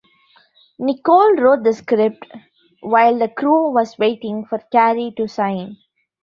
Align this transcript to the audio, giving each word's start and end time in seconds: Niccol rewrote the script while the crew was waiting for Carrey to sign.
Niccol 0.79 1.35
rewrote 1.37 1.63
the 1.63 1.73
script 1.73 2.25
while 2.79 3.19
the 3.19 3.27
crew 3.29 3.69
was 3.69 3.99
waiting 3.99 4.47
for 4.47 4.57
Carrey 4.73 5.15
to 5.15 5.27
sign. 5.27 5.77